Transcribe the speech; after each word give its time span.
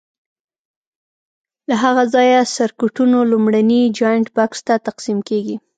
له 1.69 1.75
هغه 1.83 2.03
ځایه 2.13 2.39
سرکټونو 2.55 3.17
لومړني 3.31 3.81
جاینټ 3.99 4.27
بکس 4.37 4.59
ته 4.67 4.73
تقسیم 4.87 5.17
کېږي. 5.29 5.55